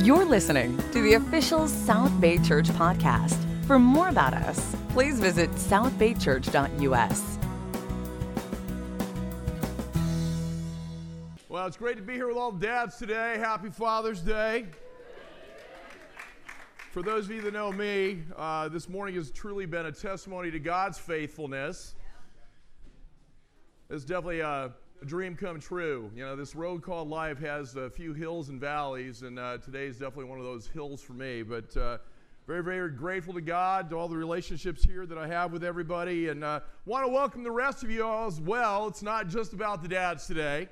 [0.00, 3.36] You're listening to the official South Bay Church podcast.
[3.66, 7.38] For more about us, please visit southbaychurch.us.
[11.50, 13.36] Well, it's great to be here with all the dads today.
[13.38, 14.64] Happy Father's Day.
[16.90, 20.50] For those of you that know me, uh, this morning has truly been a testimony
[20.50, 21.96] to God's faithfulness.
[23.90, 24.72] It's definitely a,
[25.02, 26.08] a dream come true.
[26.14, 29.86] You know, this road called life has a few hills and valleys, and uh, today
[29.86, 31.42] is definitely one of those hills for me.
[31.42, 31.98] But uh,
[32.46, 36.28] very, very grateful to God, to all the relationships here that I have with everybody,
[36.28, 38.86] and uh, want to welcome the rest of you all as well.
[38.86, 40.68] It's not just about the dads today.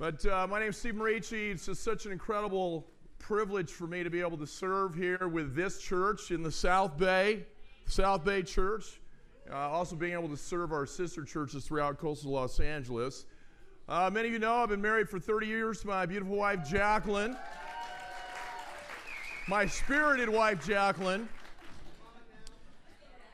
[0.00, 1.52] But uh, my name is Steve Marici.
[1.52, 2.88] It's just such an incredible
[3.20, 6.98] privilege for me to be able to serve here with this church in the South
[6.98, 7.46] Bay,
[7.86, 9.00] South Bay Church.
[9.50, 13.26] Uh, also being able to serve our sister churches throughout coastal Los Angeles.
[13.88, 16.68] Uh, many of you know I've been married for 30 years to my beautiful wife,
[16.68, 17.36] Jacqueline.
[19.46, 21.28] My spirited wife, Jacqueline.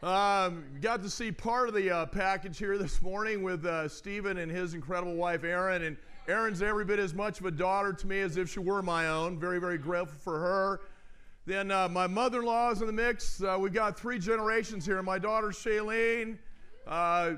[0.02, 4.36] Um, got to see part of the uh, package here this morning with uh, Stephen
[4.36, 5.82] and his incredible wife, Erin.
[5.82, 5.97] And
[6.28, 9.08] Erin's every bit as much of a daughter to me as if she were my
[9.08, 9.38] own.
[9.38, 10.80] Very, very grateful for her.
[11.44, 13.42] Then uh, my mother-in-law is in the mix.
[13.42, 15.02] Uh, we've got three generations here.
[15.02, 16.38] My daughter Shailene,
[16.86, 17.32] uh,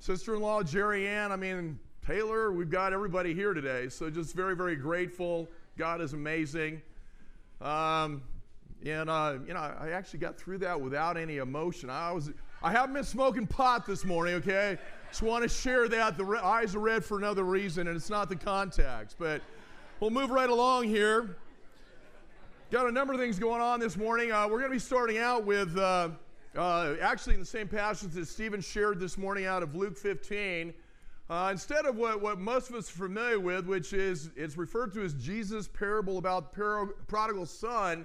[0.00, 1.32] sister-in-law Jerry Ann.
[1.32, 2.52] I mean Taylor.
[2.52, 3.88] We've got everybody here today.
[3.88, 5.48] So just very, very grateful.
[5.78, 6.82] God is amazing.
[7.62, 8.22] Um,
[8.84, 11.88] and uh, you know, I actually got through that without any emotion.
[11.88, 12.30] I was,
[12.62, 14.34] I haven't been smoking pot this morning.
[14.34, 14.76] Okay,
[15.08, 16.18] just want to share that.
[16.18, 19.16] The re- eyes are red for another reason, and it's not the contacts.
[19.18, 19.40] But
[20.00, 21.36] we'll move right along here.
[22.68, 24.32] Got a number of things going on this morning.
[24.32, 26.08] Uh, we're going to be starting out with uh,
[26.56, 30.74] uh, actually in the same passage that Stephen shared this morning out of Luke 15.
[31.30, 34.92] Uh, instead of what, what most of us are familiar with, which is it's referred
[34.94, 38.04] to as Jesus' parable about the prodigal son,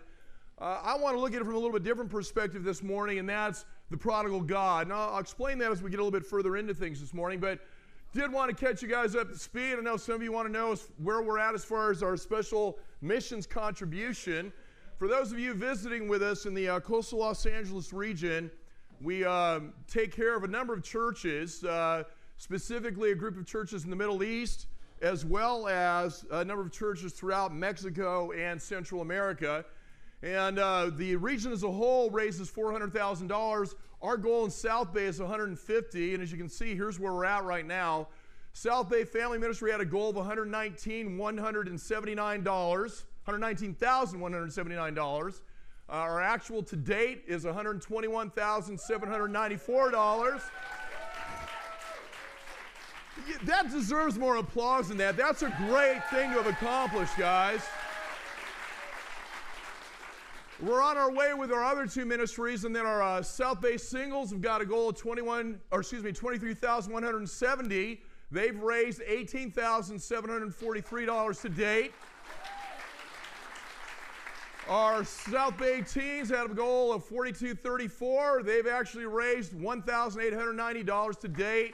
[0.60, 3.18] uh, I want to look at it from a little bit different perspective this morning,
[3.18, 4.90] and that's the prodigal God.
[4.90, 7.40] Now, I'll explain that as we get a little bit further into things this morning,
[7.40, 7.58] but
[8.14, 9.76] did want to catch you guys up to speed.
[9.78, 12.18] I know some of you want to know where we're at as far as our
[12.18, 14.52] special missions contribution.
[14.98, 18.52] For those of you visiting with us in the uh, coastal Los Angeles region,
[19.02, 22.04] we um, take care of a number of churches, uh,
[22.38, 24.68] specifically a group of churches in the Middle East,
[25.02, 29.64] as well as a number of churches throughout Mexico and Central America.
[30.24, 33.74] And uh, the region as a whole raises $400,000.
[34.02, 37.26] Our goal in South Bay is 150, and as you can see, here's where we're
[37.26, 38.08] at right now.
[38.54, 43.06] South Bay Family Ministry had a goal of 119, 179 dollars.
[43.28, 45.42] $119,179.
[45.90, 50.42] Uh, our actual to date is $121,794.
[53.44, 55.16] That deserves more applause than that.
[55.18, 57.62] That's a great thing to have accomplished, guys.
[60.62, 63.78] We're on our way with our other two ministries, and then our uh, South Bay
[63.78, 68.04] singles have got a goal of 21, or excuse me, 23,170.
[68.30, 71.94] They've raised $18,743 to date.
[74.70, 78.44] Our South Bay teens had a goal of 4234.
[78.44, 81.74] They've actually raised $1,890 to date.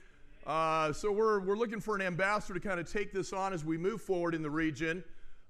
[0.45, 3.77] so we're, we're looking for an ambassador to kind of take this on as we
[3.77, 5.03] move forward in the region.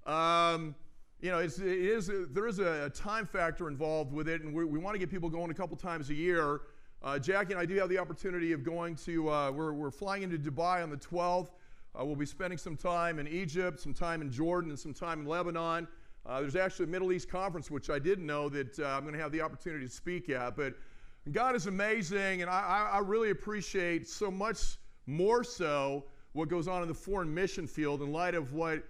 [0.06, 0.74] Um,
[1.20, 4.64] you know, it's, it is, there is a, time factor involved with it, and we
[4.64, 6.62] want to get people going a couple times a year.
[7.00, 10.24] Uh, Jackie and I do have the opportunity of going to, uh, we're, we're flying
[10.24, 11.50] into Dubai on the 12th.
[11.98, 15.20] Uh, we'll be spending some time in Egypt, some time in Jordan, and some time
[15.20, 15.86] in Lebanon.
[16.24, 19.12] Uh, there's actually a Middle East conference, which I didn't know that uh, I'm going
[19.12, 20.56] to have the opportunity to speak at.
[20.56, 20.74] But
[21.32, 26.80] God is amazing, and I, I really appreciate so much more so what goes on
[26.80, 28.82] in the foreign mission field in light of what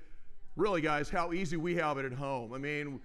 [0.54, 2.52] really, guys, how easy we have it at home.
[2.52, 3.00] I mean,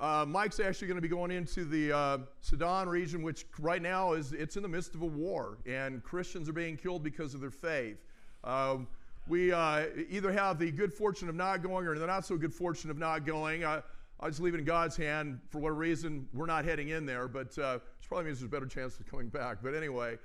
[0.00, 4.14] uh, Mike's actually going to be going into the uh, Sudan region, which right now
[4.14, 7.40] is it's in the midst of a war, and Christians are being killed because of
[7.40, 7.98] their faith.
[8.42, 8.88] Um,
[9.28, 12.54] we uh, either have the good fortune of not going or the not so good
[12.54, 13.64] fortune of not going.
[13.64, 13.82] I,
[14.20, 15.40] I just leave it in God's hand.
[15.48, 18.66] For what reason, we're not heading in there, but uh, probably means there's a better
[18.66, 19.58] chance of coming back.
[19.62, 20.16] But anyway,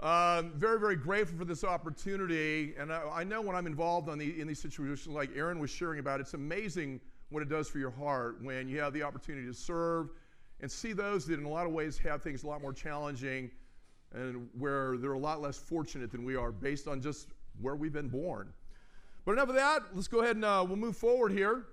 [0.00, 2.74] um, very, very grateful for this opportunity.
[2.78, 5.98] And I, I know when I'm involved the, in these situations, like Aaron was sharing
[5.98, 7.00] about, it's amazing
[7.30, 10.10] what it does for your heart when you have the opportunity to serve
[10.60, 13.50] and see those that in a lot of ways have things a lot more challenging
[14.12, 17.28] and where they're a lot less fortunate than we are based on just
[17.60, 18.52] where we've been born.
[19.24, 19.82] But enough of that.
[19.94, 21.66] Let's go ahead and uh, we'll move forward here.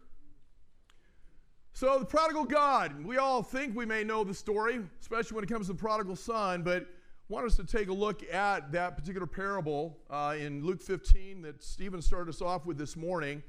[1.73, 5.47] So, the prodigal God, we all think we may know the story, especially when it
[5.47, 6.87] comes to the prodigal son, but
[7.29, 11.63] want us to take a look at that particular parable uh, in Luke 15 that
[11.63, 13.43] Stephen started us off with this morning.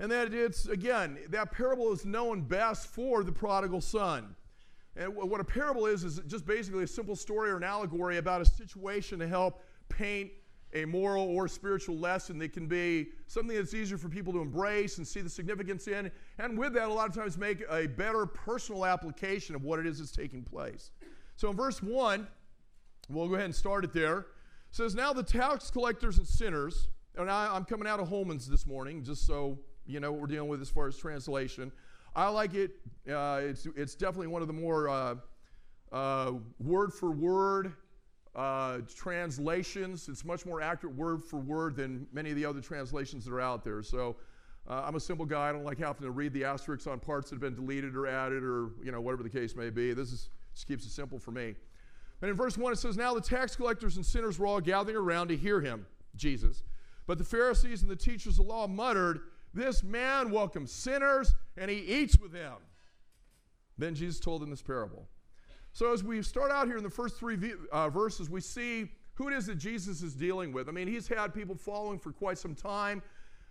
[0.00, 4.34] And that it's, again, that parable is known best for the prodigal son.
[4.96, 8.40] And what a parable is, is just basically a simple story or an allegory about
[8.40, 10.30] a situation to help paint
[10.74, 14.98] a moral or spiritual lesson that can be something that's easier for people to embrace
[14.98, 18.26] and see the significance in, and with that, a lot of times make a better
[18.26, 20.90] personal application of what it is that's taking place.
[21.36, 22.26] So in verse 1,
[23.08, 24.18] we'll go ahead and start it there.
[24.18, 24.26] It
[24.72, 28.66] says, Now the tax collectors and sinners, and I, am coming out of Holman's this
[28.66, 31.70] morning, just so you know what we're dealing with as far as translation.
[32.16, 32.72] I like it.
[33.08, 35.14] Uh, it's, it's definitely one of the more uh,
[35.92, 37.72] uh, word for word
[38.34, 40.08] uh, translations.
[40.08, 43.40] It's much more accurate word for word than many of the other translations that are
[43.40, 43.82] out there.
[43.82, 44.16] So
[44.68, 45.48] uh, I'm a simple guy.
[45.48, 48.06] I don't like having to read the asterisks on parts that have been deleted or
[48.06, 49.92] added or you know whatever the case may be.
[49.92, 51.54] This is, just keeps it simple for me.
[52.22, 54.96] And in verse 1 it says, Now the tax collectors and sinners were all gathering
[54.96, 55.86] around to hear him,
[56.16, 56.62] Jesus.
[57.06, 59.20] But the Pharisees and the teachers of the law muttered,
[59.52, 62.54] This man welcomes sinners and he eats with them.
[63.76, 65.06] Then Jesus told them this parable.
[65.74, 67.36] So, as we start out here in the first three
[67.72, 70.68] uh, verses, we see who it is that Jesus is dealing with.
[70.68, 73.02] I mean, he's had people following for quite some time.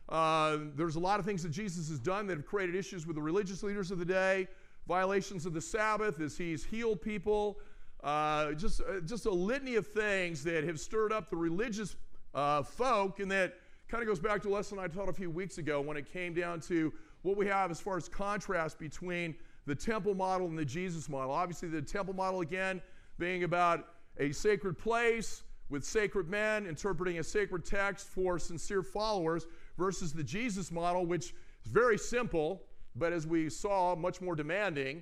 [0.07, 3.17] Uh, there's a lot of things that Jesus has done that have created issues with
[3.17, 4.47] the religious leaders of the day,
[4.87, 7.59] violations of the Sabbath as he's healed people,
[8.05, 11.97] uh, just, uh, just a litany of things that have stirred up the religious
[12.35, 13.55] uh, folk, and that
[13.89, 16.09] kind of goes back to a lesson I taught a few weeks ago when it
[16.09, 16.93] came down to
[17.23, 21.31] what we have as far as contrast between the temple model and the Jesus model.
[21.31, 22.81] Obviously, the temple model, again,
[23.17, 23.87] being about
[24.19, 30.23] a sacred place with sacred men interpreting a sacred text for sincere followers, versus the
[30.23, 31.33] Jesus model, which
[31.65, 32.63] is very simple,
[32.95, 35.01] but as we saw, much more demanding,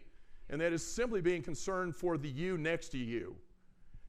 [0.49, 3.35] and that is simply being concerned for the you next to you.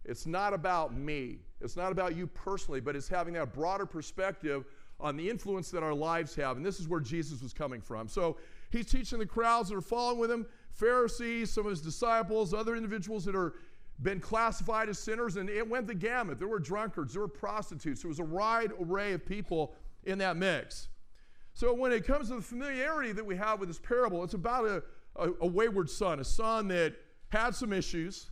[0.05, 1.39] It's not about me.
[1.61, 4.65] It's not about you personally, but it's having that broader perspective
[4.99, 6.57] on the influence that our lives have.
[6.57, 8.09] And this is where Jesus was coming from.
[8.09, 8.37] So
[8.73, 12.75] He's teaching the crowds that are following with him, Pharisees, some of his disciples, other
[12.75, 13.55] individuals that are
[14.01, 16.39] been classified as sinners, and it went the gamut.
[16.39, 19.75] There were drunkards, there were prostitutes, there was a wide array of people
[20.05, 20.89] in that mix.
[21.55, 24.65] So when it comes to the familiarity that we have with this parable, it's about
[24.65, 24.83] a,
[25.17, 26.95] a, a wayward son, a son that
[27.29, 28.31] had some issues,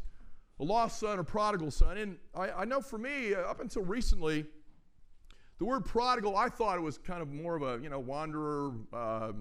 [0.59, 1.99] a lost son, a prodigal son.
[1.99, 4.47] And I, I know for me, up until recently,
[5.59, 8.73] the word prodigal, I thought it was kind of more of a, you know, wanderer,
[8.93, 9.33] uh,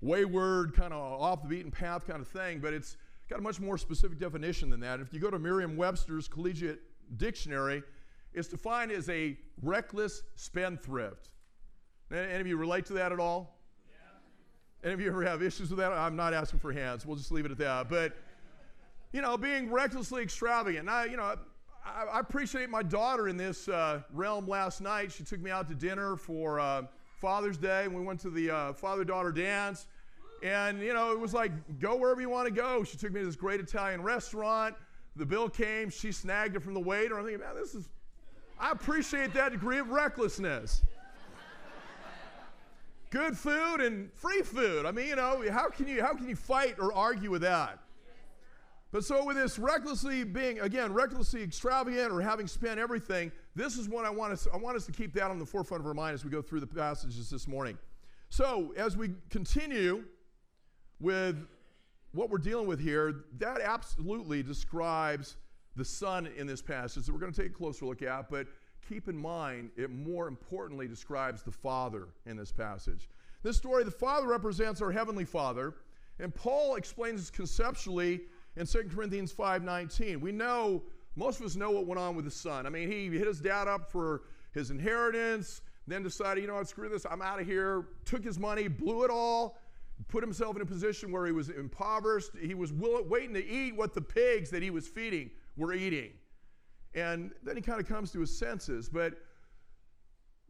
[0.00, 2.96] wayward, kind of off the beaten path kind of thing, but it's
[3.28, 5.00] got a much more specific definition than that.
[5.00, 6.80] If you go to Merriam Webster's Collegiate
[7.16, 7.82] Dictionary,
[8.32, 11.30] it's defined as a reckless spendthrift.
[12.10, 13.58] Any of you relate to that at all?
[13.90, 14.86] Yeah.
[14.86, 15.92] Any of you ever have issues with that?
[15.92, 17.04] I'm not asking for hands.
[17.04, 17.88] We'll just leave it at that.
[17.88, 18.16] But,
[19.12, 20.88] you know, being recklessly extravagant.
[20.88, 21.34] I, you know,
[21.84, 25.12] I, I appreciate my daughter in this uh, realm last night.
[25.12, 26.60] She took me out to dinner for.
[26.60, 26.82] Uh,
[27.20, 29.86] Father's Day, and we went to the uh, father daughter dance.
[30.42, 32.84] And, you know, it was like, go wherever you want to go.
[32.84, 34.76] She took me to this great Italian restaurant.
[35.16, 37.18] The bill came, she snagged it from the waiter.
[37.18, 37.88] I'm thinking, man, this is,
[38.60, 40.82] I appreciate that degree of recklessness.
[43.10, 44.86] Good food and free food.
[44.86, 47.80] I mean, you know, how can you, how can you fight or argue with that?
[48.90, 53.86] But so, with this recklessly being, again, recklessly extravagant or having spent everything, this is
[53.86, 55.94] what I want us, I want us to keep that on the forefront of our
[55.94, 57.76] mind as we go through the passages this morning.
[58.30, 60.04] So, as we continue
[61.00, 61.46] with
[62.12, 65.36] what we're dealing with here, that absolutely describes
[65.76, 68.46] the son in this passage that we're going to take a closer look at, but
[68.88, 73.08] keep in mind, it more importantly describes the father in this passage.
[73.42, 75.74] This story, the father represents our heavenly father,
[76.18, 78.22] and Paul explains conceptually
[78.58, 80.20] in 2 Corinthians 5:19.
[80.20, 80.82] We know
[81.14, 82.66] most of us know what went on with the son.
[82.66, 84.22] I mean, he hit his dad up for
[84.52, 87.86] his inheritance, then decided, you know what, screw this, I'm out of here.
[88.04, 89.58] Took his money, blew it all,
[90.08, 92.30] put himself in a position where he was impoverished.
[92.40, 96.10] He was waiting to eat what the pigs that he was feeding were eating.
[96.94, 98.88] And then he kind of comes to his senses.
[98.88, 99.14] But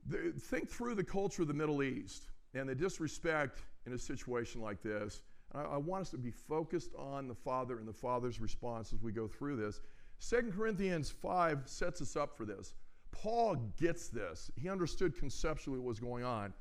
[0.06, 4.60] the, think through the culture of the Middle East and the disrespect in a situation
[4.60, 5.22] like this.
[5.54, 9.02] I, I want us to be focused on the Father and the Father's response as
[9.02, 9.80] we go through this.
[10.28, 12.74] 2 Corinthians 5 sets us up for this.
[13.12, 14.50] Paul gets this.
[14.56, 16.52] He understood conceptually what was going on.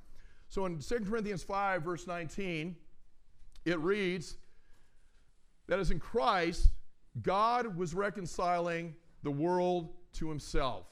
[0.49, 2.75] So in 2 Corinthians 5, verse 19,
[3.65, 4.37] it reads
[5.67, 6.69] that as in Christ,
[7.21, 10.85] God was reconciling the world to himself,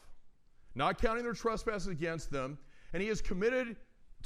[0.74, 2.58] not counting their trespasses against them,
[2.94, 3.78] and he is committed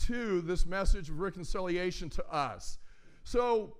[0.08, 2.80] to this message of reconciliation to us.
[3.30, 3.76] So,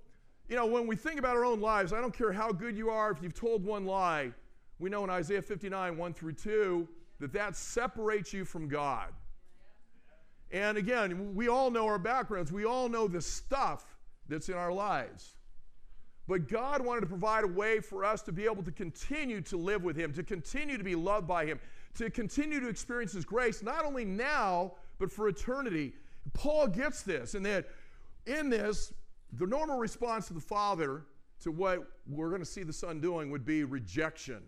[0.48, 2.88] you know, when we think about our own lives, I don't care how good you
[2.88, 4.30] are, if you've told one lie,
[4.78, 6.86] we know in Isaiah 59, 1 through 2,
[7.18, 9.08] that that separates you from God.
[10.52, 12.52] And again, we all know our backgrounds.
[12.52, 13.96] We all know the stuff
[14.28, 15.34] that's in our lives.
[16.28, 19.56] But God wanted to provide a way for us to be able to continue to
[19.56, 21.58] live with Him, to continue to be loved by Him,
[21.94, 25.92] to continue to experience His grace, not only now, but for eternity.
[26.34, 27.66] Paul gets this, and that
[28.26, 28.92] in this,
[29.38, 31.04] the normal response to the Father
[31.40, 34.42] to what we're going to see the Son doing would be rejection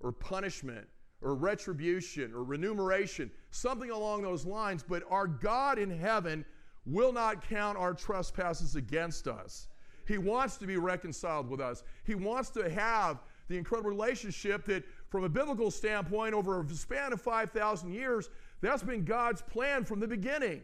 [0.00, 0.86] or punishment
[1.22, 4.84] or retribution or remuneration, something along those lines.
[4.86, 6.44] But our God in heaven
[6.84, 9.68] will not count our trespasses against us.
[10.06, 11.82] He wants to be reconciled with us.
[12.04, 17.12] He wants to have the incredible relationship that, from a biblical standpoint, over a span
[17.12, 18.28] of 5,000 years,
[18.60, 20.62] that's been God's plan from the beginning.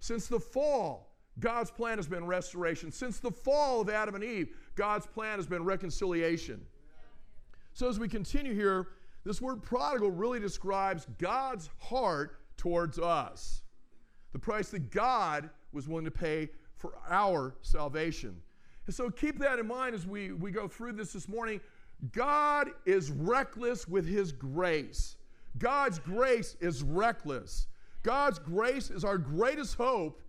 [0.00, 2.92] Since the fall, God's plan has been restoration.
[2.92, 6.60] Since the fall of Adam and Eve, God's plan has been reconciliation.
[7.72, 8.88] So, as we continue here,
[9.24, 13.62] this word prodigal really describes God's heart towards us.
[14.32, 18.36] The price that God was willing to pay for our salvation.
[18.86, 21.60] And so keep that in mind as we, we go through this this morning.
[22.10, 25.16] God is reckless with his grace.
[25.58, 27.68] God's grace is reckless.
[28.02, 30.20] God's grace is our greatest hope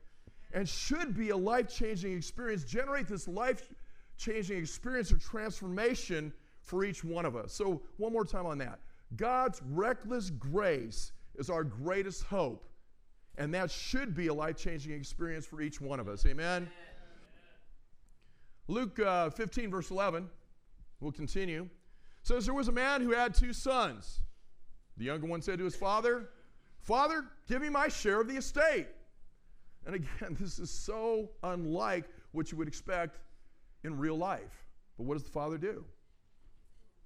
[0.54, 3.74] and should be a life changing experience, generate this life
[4.18, 6.32] changing experience of transformation
[6.62, 7.54] for each one of us.
[7.54, 8.80] So, one more time on that.
[9.16, 12.70] God's reckless grace is our greatest hope,
[13.38, 16.26] and that should be a life changing experience for each one of us.
[16.26, 16.70] Amen.
[18.68, 20.30] Luke uh, 15, verse 11,
[21.02, 21.68] we'll continue,
[22.22, 24.22] says there was a man who had two sons.
[24.96, 26.30] The younger one said to his father,
[26.80, 28.88] Father, give me my share of the estate.
[29.86, 33.20] And again, this is so unlike what you would expect
[33.84, 34.66] in real life.
[34.98, 35.84] But what does the father do?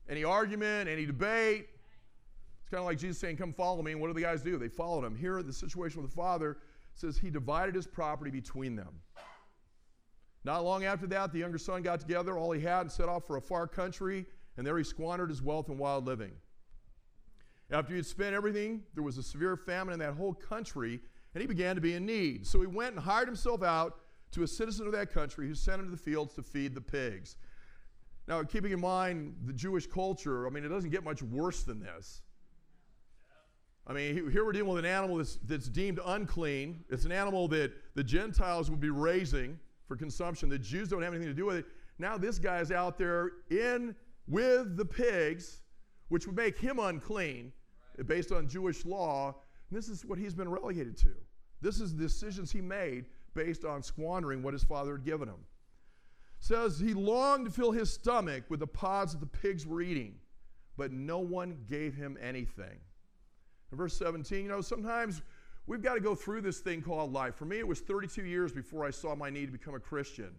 [0.10, 1.68] Any argument, any debate?
[2.62, 3.94] It's kind of like Jesus saying, Come follow me.
[3.94, 4.58] And what do the guys do?
[4.58, 5.16] They followed him.
[5.16, 6.58] Here, the situation with the father
[6.96, 9.00] says he divided his property between them.
[10.44, 13.28] Not long after that, the younger son got together all he had and set off
[13.28, 16.32] for a far country, and there he squandered his wealth in wild living.
[17.70, 21.02] After he had spent everything, there was a severe famine in that whole country,
[21.34, 22.46] and he began to be in need.
[22.48, 24.00] So he went and hired himself out
[24.32, 26.82] to a citizen of that country who sent him to the fields to feed the
[26.82, 27.38] pigs.
[28.28, 31.80] Now, keeping in mind the Jewish culture, I mean, it doesn't get much worse than
[31.80, 32.22] this.
[33.90, 36.84] I mean, here we're dealing with an animal that's, that's deemed unclean.
[36.90, 39.58] It's an animal that the Gentiles would be raising
[39.88, 40.50] for consumption.
[40.50, 41.66] The Jews don't have anything to do with it.
[41.98, 43.96] Now this guy is out there in
[44.28, 45.62] with the pigs,
[46.10, 47.54] which would make him unclean
[48.06, 49.36] based on Jewish law.
[49.72, 51.14] This is what he's been relegated to.
[51.62, 55.46] This is the decisions he made based on squandering what his father had given him.
[56.40, 60.16] says he longed to fill his stomach with the pods that the pigs were eating,
[60.78, 62.80] but no one gave him anything.
[63.72, 65.22] In verse 17, you know, sometimes
[65.66, 67.36] we've got to go through this thing called life.
[67.36, 70.32] For me, it was 32 years before I saw my need to become a Christian.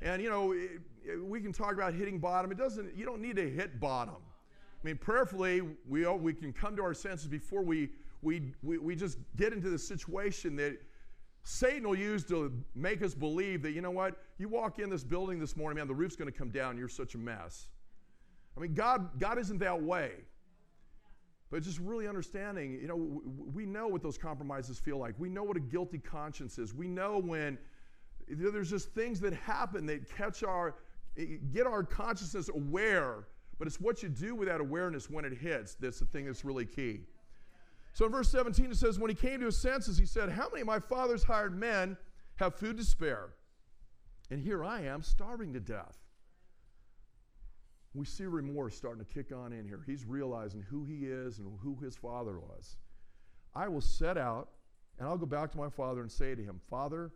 [0.00, 2.52] And you know, it, it, we can talk about hitting bottom.
[2.52, 2.96] It doesn't.
[2.96, 4.14] You don't need to hit bottom.
[4.14, 7.90] I mean, prayerfully, we we can come to our senses before we
[8.22, 10.78] we we, we just get into the situation that
[11.44, 14.16] Satan will use to make us believe that you know what?
[14.38, 16.76] You walk in this building this morning, man, the roof's going to come down.
[16.76, 17.68] You're such a mess.
[18.56, 20.12] I mean, God God isn't that way.
[21.50, 23.22] But just really understanding, you know,
[23.54, 25.14] we know what those compromises feel like.
[25.18, 26.74] We know what a guilty conscience is.
[26.74, 27.56] We know when
[28.28, 30.76] there's just things that happen that catch our,
[31.16, 33.28] eh, get our consciousness aware.
[33.58, 36.44] But it's what you do with that awareness when it hits that's the thing that's
[36.44, 37.00] really key.
[37.98, 40.48] So in verse 17 it says, When he came to his senses, he said, How
[40.48, 41.96] many of my father's hired men
[42.36, 43.30] have food to spare?
[44.30, 45.98] And here I am starving to death
[47.98, 49.82] we see remorse starting to kick on in here.
[49.84, 52.76] He's realizing who he is and who his father was.
[53.54, 54.50] I will set out
[54.98, 57.12] and I'll go back to my father and say to him, Father,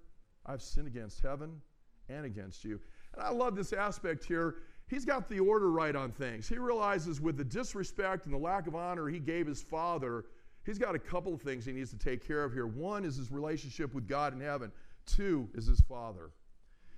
[0.46, 1.60] I've sinned against heaven
[2.08, 2.80] and against you.
[3.14, 4.56] And I love this aspect here.
[4.88, 6.48] He's got the order right on things.
[6.48, 10.24] He realizes with the disrespect and the lack of honor he gave his father,
[10.64, 12.66] he's got a couple of things he needs to take care of here.
[12.66, 14.72] One is his relationship with God in heaven,
[15.06, 16.30] two is his father.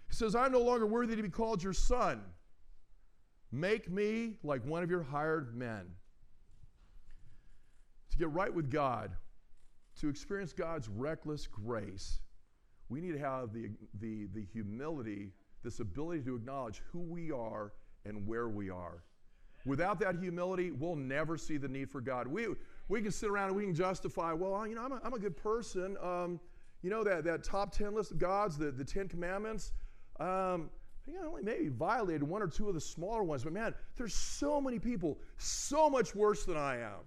[0.08, 2.22] He says, I'm no longer worthy to be called your son.
[3.50, 5.86] Make me like one of your hired men.
[8.10, 9.12] To get right with God,
[10.00, 12.20] to experience God's reckless grace,
[12.88, 17.72] we need to have the, the, the humility, this ability to acknowledge who we are
[18.04, 19.02] and where we are.
[19.64, 22.26] Without that humility, we'll never see the need for God.
[22.26, 22.48] We,
[22.88, 25.18] we can sit around and we can justify, well, you know, I'm a, I'm a
[25.18, 25.96] good person.
[26.02, 26.38] Um,
[26.82, 29.72] you know, that, that top 10 list of gods, the, the Ten Commandments,
[30.20, 30.68] um,
[31.02, 33.44] I think I only maybe violated one or two of the smaller ones.
[33.44, 37.00] But man, there's so many people so much worse than I am.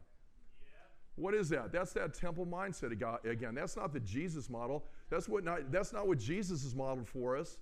[1.15, 1.71] What is that?
[1.71, 3.55] That's that temple mindset God, again.
[3.55, 4.85] That's not the Jesus model.
[5.09, 7.57] That's, what not, that's not what Jesus has modeled for us.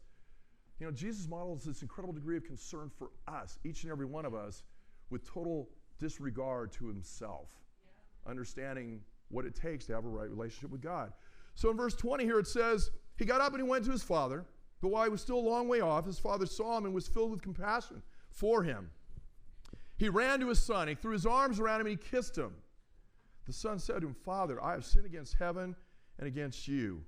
[0.80, 4.25] You know, Jesus models this incredible degree of concern for us, each and every one
[4.25, 4.64] of us,
[5.09, 5.69] with total
[6.00, 7.50] disregard to himself,
[7.83, 8.29] yeah.
[8.29, 11.13] understanding what it takes to have a right relationship with God.
[11.55, 14.03] So in verse 20 here it says, He got up and he went to his
[14.03, 14.45] father,
[14.81, 17.07] but while he was still a long way off, his father saw him and was
[17.07, 18.89] filled with compassion for him.
[19.97, 22.53] He ran to his son, he threw his arms around him, and he kissed him.
[23.45, 25.75] The son said to him, Father, I have sinned against heaven
[26.17, 27.03] and against you.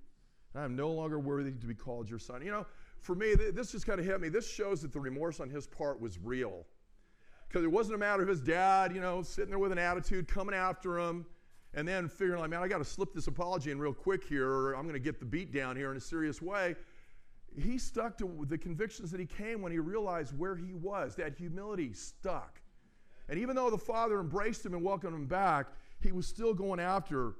[0.54, 2.42] And I am no longer worthy to be called your son.
[2.44, 2.66] You know,
[3.02, 4.30] for me, this just kind of hit me.
[4.30, 6.66] This shows that the remorse on his part was real.
[7.48, 10.28] Because it wasn't a matter of his dad, you know, sitting there with an attitude,
[10.28, 11.26] coming after him,
[11.74, 14.50] and then figuring like, man, I got to slip this apology in real quick here,
[14.50, 16.76] or I'm going to get the beat down here in a serious way.
[17.58, 21.16] He stuck to the convictions that he came when he realized where he was.
[21.16, 22.62] That humility stuck.
[23.30, 25.68] And even though the father embraced him and welcomed him back,
[26.02, 27.34] he was still going after,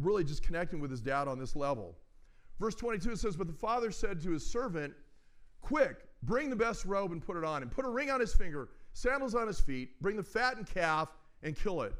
[0.00, 1.96] really just connecting with his dad on this level.
[2.58, 4.94] Verse 22 says, But the father said to his servant,
[5.60, 7.70] Quick, bring the best robe and put it on him.
[7.70, 11.08] Put a ring on his finger, sandals on his feet, bring the fattened calf
[11.42, 11.94] and kill it.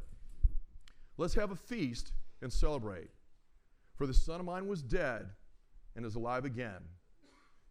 [1.17, 3.09] Let's have a feast and celebrate.
[3.95, 5.27] For the son of mine was dead
[5.95, 6.83] and is alive again.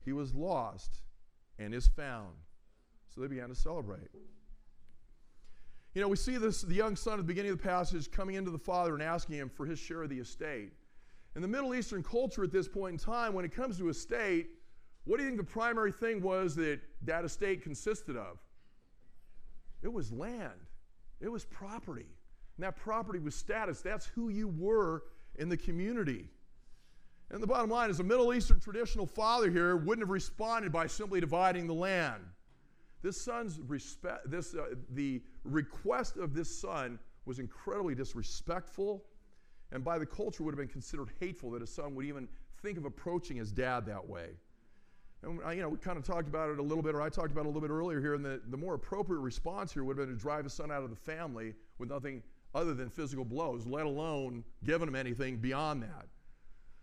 [0.05, 1.01] He was lost
[1.57, 2.33] and is found.
[3.13, 4.09] So they began to celebrate.
[5.95, 8.35] You know, we see this the young son at the beginning of the passage coming
[8.35, 10.71] into the father and asking him for his share of the estate.
[11.35, 14.49] In the Middle Eastern culture at this point in time, when it comes to estate,
[15.05, 18.37] what do you think the primary thing was that that estate consisted of?
[19.81, 20.67] It was land,
[21.21, 22.07] it was property.
[22.57, 23.81] And that property was status.
[23.81, 25.03] That's who you were
[25.35, 26.27] in the community.
[27.31, 30.87] And the bottom line is a Middle Eastern traditional father here wouldn't have responded by
[30.87, 32.21] simply dividing the land.
[33.01, 39.05] This son's respect, this, uh, the request of this son was incredibly disrespectful,
[39.71, 42.27] and by the culture would have been considered hateful that a son would even
[42.61, 44.31] think of approaching his dad that way.
[45.23, 47.09] And uh, you know, we kind of talked about it a little bit, or I
[47.09, 49.83] talked about it a little bit earlier here, and the, the more appropriate response here
[49.83, 52.23] would have been to drive his son out of the family with nothing
[52.55, 56.07] other than physical blows, let alone giving him anything beyond that.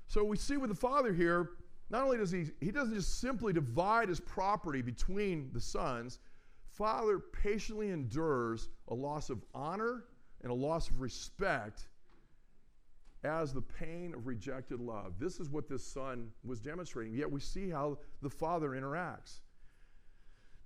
[0.07, 1.51] So we see with the father here,
[1.91, 6.19] not only does he, he doesn't just simply divide his property between the sons,
[6.77, 10.05] Father patiently endures a loss of honor
[10.43, 11.89] and a loss of respect
[13.27, 15.15] as the pain of rejected love.
[15.19, 17.15] This is what this son was demonstrating.
[17.15, 19.41] Yet we see how the father interacts.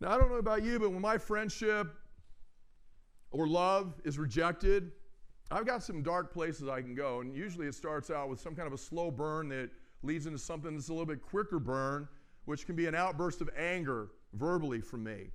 [0.01, 1.89] Now, I don't know about you, but when my friendship
[3.33, 4.93] or love is rejected,
[5.51, 7.21] I've got some dark places I can go.
[7.21, 9.71] And usually it starts out with some kind of a slow burn that
[10.03, 12.09] leads into something that's a little bit quicker burn,
[12.45, 15.31] which can be an outburst of anger verbally from me.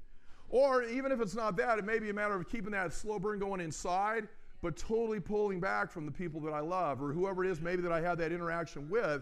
[0.49, 3.19] Or even if it's not that, it may be a matter of keeping that slow
[3.19, 4.27] burn going inside,
[4.65, 7.83] but totally pulling back from the people that I love or whoever it is maybe
[7.83, 9.21] that I had that interaction with.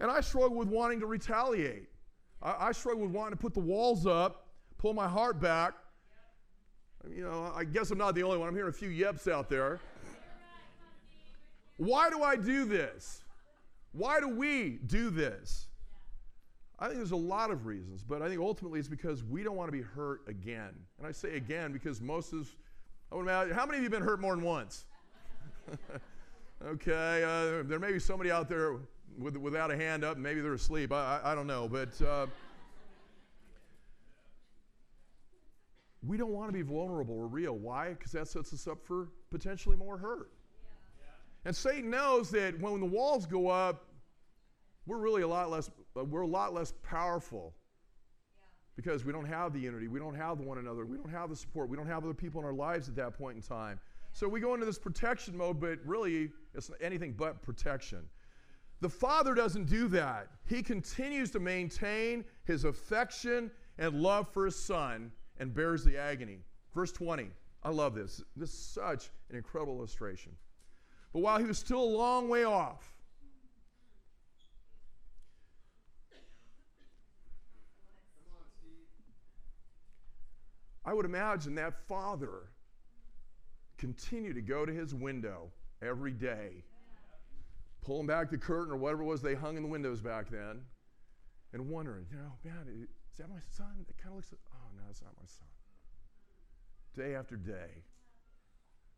[0.00, 1.88] And I struggle with wanting to retaliate.
[2.42, 4.48] I, I struggle with wanting to put the walls up,
[4.78, 5.74] pull my heart back.
[7.08, 8.48] You know, I guess I'm not the only one.
[8.48, 9.78] I'm hearing a few yeps out there.
[11.76, 13.22] Why do I do this?
[13.92, 15.68] Why do we do this?
[16.80, 19.54] I think there's a lot of reasons, but I think ultimately it's because we don't
[19.54, 20.74] want to be hurt again.
[20.98, 22.52] And I say again because most of,
[23.10, 24.84] I would imagine, how many of you have been hurt more than once?
[26.64, 28.76] okay, uh, there may be somebody out there
[29.18, 30.92] with, without a hand up, maybe they're asleep.
[30.92, 32.26] I, I, I don't know, but uh,
[36.06, 37.56] we don't want to be vulnerable or real.
[37.56, 37.90] Why?
[37.90, 40.30] Because that sets us up for potentially more hurt.
[41.44, 43.86] And Satan knows that when the walls go up,
[44.86, 47.54] we're really a lot less, uh, we're a lot less powerful
[48.76, 51.28] because we don't have the unity, we don't have the one another, we don't have
[51.28, 53.78] the support, we don't have other people in our lives at that point in time.
[54.12, 58.00] So we go into this protection mode, but really it's anything but protection.
[58.80, 60.28] The father doesn't do that.
[60.46, 66.38] He continues to maintain his affection and love for his son and bears the agony.
[66.74, 67.30] Verse 20.
[67.62, 68.22] I love this.
[68.36, 70.32] This is such an incredible illustration.
[71.12, 72.94] But while he was still a long way off,
[80.84, 82.50] I would imagine that father
[83.76, 85.50] continued to go to his window
[85.82, 86.64] every day,
[87.82, 90.60] pulling back the curtain or whatever it was they hung in the windows back then,
[91.52, 93.86] and wondering, you know, man, is that my son?
[93.88, 95.48] It kind of looks like, oh, no, it's not my son.
[96.96, 97.84] Day after day.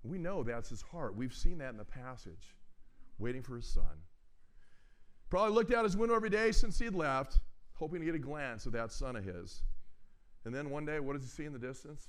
[0.05, 1.17] We know that's his heart.
[1.17, 2.57] We've seen that in the passage,
[3.19, 4.03] waiting for his son.
[5.31, 7.39] Probably looked out his window every day since he'd left,
[7.75, 9.63] hoping to get a glance of that son of his.
[10.45, 12.09] And then one day, what does he see in the distance?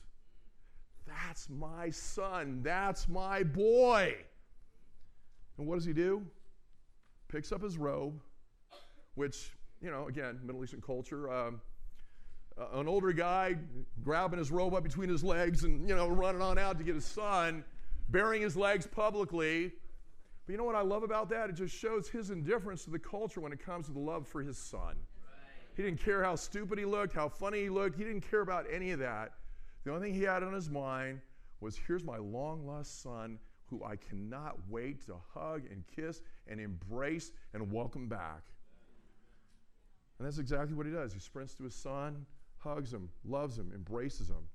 [1.06, 2.62] That's my son.
[2.64, 4.16] That's my boy.
[5.58, 6.26] And what does he do?
[7.28, 8.20] Picks up his robe,
[9.16, 11.32] which, you know, again, Middle Eastern culture.
[11.32, 11.62] Um,
[12.58, 13.56] uh, an older guy
[14.04, 16.96] grabbing his robe up between his legs and, you know, running on out to get
[16.96, 17.64] his son,
[18.10, 19.74] baring his legs publicly.
[20.46, 21.50] But you know what I love about that?
[21.50, 24.44] It just shows his indifference to the culture when it comes to the love for
[24.44, 24.96] his son.
[25.76, 27.98] He didn't care how stupid he looked, how funny he looked.
[27.98, 29.34] He didn't care about any of that.
[29.84, 31.20] The only thing he had on his mind
[31.60, 36.60] was here's my long lost son who I cannot wait to hug and kiss and
[36.60, 38.44] embrace and welcome back.
[40.20, 41.12] And that's exactly what he does.
[41.12, 42.26] He sprints to his son,
[42.58, 44.48] hugs him, loves him, embraces him.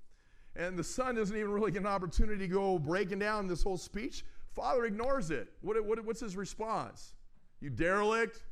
[0.55, 3.77] And the son doesn't even really get an opportunity to go breaking down this whole
[3.77, 4.25] speech.
[4.55, 5.49] Father ignores it.
[5.63, 7.15] What, what, what's his response?
[7.61, 8.45] You derelict?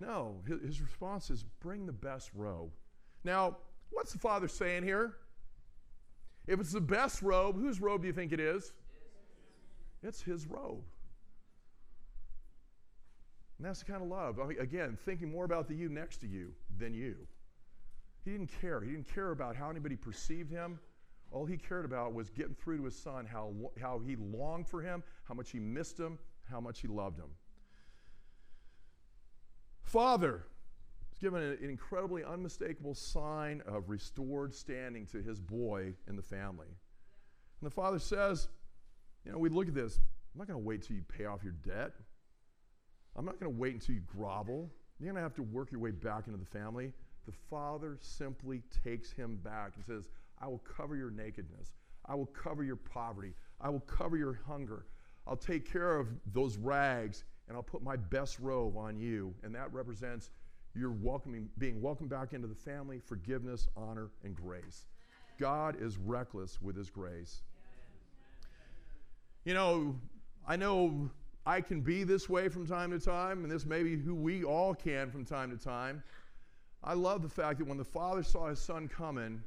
[0.00, 2.70] No, his, response is bring the best robe.
[3.22, 3.56] Now,
[3.90, 5.16] what's the father saying here?
[6.46, 8.72] If it's the best robe, whose robe do you think it is?
[10.02, 10.82] It's his robe.
[13.58, 14.38] And that's the kind of love.
[14.58, 17.16] Again, thinking more about the you next to you than you.
[18.24, 18.80] He didn't care.
[18.80, 20.78] He didn't care about how anybody perceived him.
[21.30, 24.82] All he cared about was getting through to his son how, how he longed for
[24.82, 26.18] him, how much he missed him,
[26.50, 27.30] how much he loved him.
[29.94, 30.44] Father
[31.12, 36.66] is given an incredibly unmistakable sign of restored standing to his boy in the family.
[37.60, 38.48] And the father says,
[39.24, 40.00] You know, we look at this.
[40.34, 41.92] I'm not going to wait till you pay off your debt.
[43.14, 44.68] I'm not going to wait until you grovel.
[44.98, 46.92] You're going to have to work your way back into the family.
[47.26, 50.08] The father simply takes him back and says,
[50.42, 51.76] I will cover your nakedness.
[52.04, 53.32] I will cover your poverty.
[53.60, 54.86] I will cover your hunger.
[55.24, 59.34] I'll take care of those rags and I'll put my best robe on you.
[59.42, 60.30] And that represents
[60.74, 64.86] your welcoming, being welcomed back into the family, forgiveness, honor, and grace.
[65.38, 67.42] God is reckless with his grace.
[69.44, 69.94] You know,
[70.46, 71.10] I know
[71.46, 74.44] I can be this way from time to time, and this may be who we
[74.44, 76.02] all can from time to time.
[76.82, 79.42] I love the fact that when the father saw his son coming,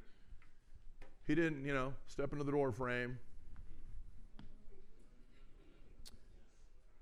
[1.25, 3.17] he didn't, you know, step into the door frame.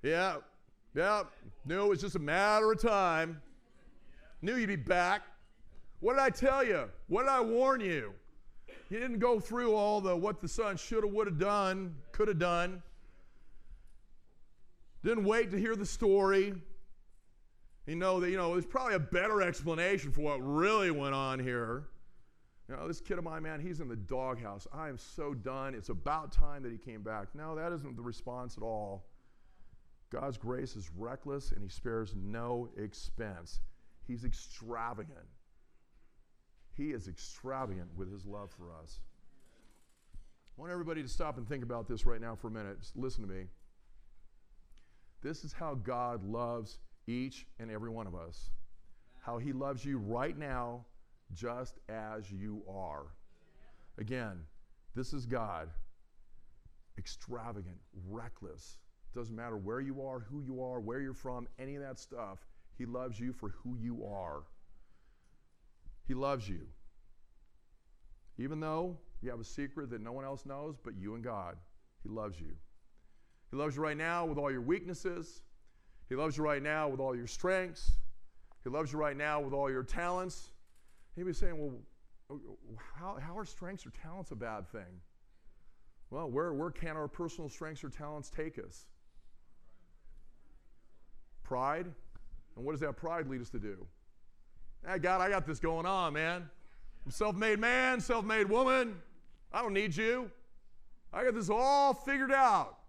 [0.02, 0.38] Yeah,
[0.96, 1.24] yeah,
[1.66, 3.42] knew it was just a matter of time.
[4.42, 5.24] Knew you'd be back.
[6.00, 6.90] What did I tell you?
[7.08, 8.14] What did I warn you?
[8.90, 12.28] He didn't go through all the what the son should have, would have done, could
[12.28, 12.82] have done.
[15.04, 16.54] Didn't wait to hear the story.
[17.88, 21.40] You know that you know there's probably a better explanation for what really went on
[21.40, 21.86] here.
[22.68, 24.66] You know, this kid of mine, man, he's in the doghouse.
[24.74, 25.76] I am so done.
[25.76, 27.28] It's about time that he came back.
[27.36, 29.06] No, that isn't the response at all.
[30.12, 33.60] God's grace is reckless and he spares no expense.
[34.08, 35.18] He's extravagant.
[36.76, 39.00] He is extravagant with his love for us.
[40.58, 42.80] I want everybody to stop and think about this right now for a minute.
[42.80, 43.46] Just listen to me.
[45.22, 48.52] This is how God loves each and every one of us.
[49.22, 50.86] How he loves you right now,
[51.34, 53.08] just as you are.
[53.98, 54.44] Again,
[54.96, 55.70] this is God,
[56.98, 58.78] extravagant, reckless,
[59.16, 62.40] doesn't matter where you are, who you are, where you're from, any of that stuff.
[62.78, 64.44] He loves you for who you are.
[66.08, 66.68] He loves you.
[68.38, 71.56] Even though you have a secret that no one else knows but you and God,
[72.04, 72.52] He loves you.
[73.52, 75.42] He loves you right now with all your weaknesses.
[76.10, 77.94] He loves you right now with all your strengths.
[78.64, 80.50] He loves you right now with all your talents.
[81.16, 82.40] He was saying, well,
[83.00, 85.02] how, how are strengths or talents a bad thing?
[86.10, 88.86] Well, where, where can our personal strengths or talents take us?
[91.46, 91.86] Pride.
[92.56, 93.88] And what does that pride lead us to do?
[94.86, 96.50] Hey, God, I got this going on, man.
[97.06, 98.96] I'm self made man, self made woman.
[99.54, 100.30] I don't need you.
[101.14, 102.80] I got this all figured out.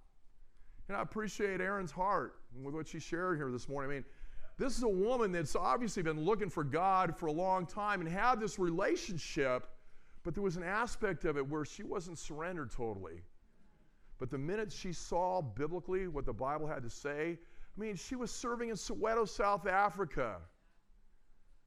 [0.89, 3.91] And I appreciate Erin's heart with what she shared here this morning.
[3.91, 4.05] I mean,
[4.59, 8.09] this is a woman that's obviously been looking for God for a long time and
[8.09, 9.69] had this relationship,
[10.23, 13.21] but there was an aspect of it where she wasn't surrendered totally.
[14.19, 17.39] But the minute she saw biblically what the Bible had to say,
[17.77, 20.37] I mean, she was serving in Soweto, South Africa.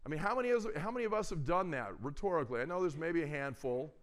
[0.06, 2.62] I mean, how many, of us, how many of us have done that rhetorically?
[2.62, 3.93] I know there's maybe a handful,